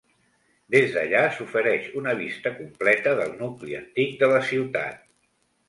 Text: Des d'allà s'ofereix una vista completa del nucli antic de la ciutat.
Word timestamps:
Des 0.75 0.95
d'allà 0.95 1.21
s'ofereix 1.35 1.85
una 2.01 2.15
vista 2.23 2.53
completa 2.63 3.15
del 3.21 3.37
nucli 3.45 3.79
antic 3.83 4.19
de 4.25 4.33
la 4.35 4.43
ciutat. 4.51 5.09